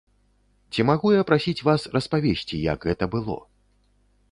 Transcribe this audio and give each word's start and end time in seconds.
Ці 0.71 0.85
магу 0.89 1.11
я 1.15 1.25
прасіць 1.33 1.65
вас 1.67 1.85
распавесці, 1.99 2.55
як 2.73 2.79
гэта 2.91 3.11
было? 3.17 3.39